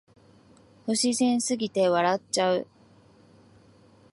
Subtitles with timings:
[0.83, 2.65] 不自然すぎて笑っちゃう